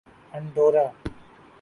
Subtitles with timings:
[0.33, 0.85] Andorra